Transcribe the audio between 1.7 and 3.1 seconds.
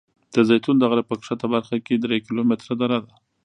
کې درې کیلومتره دره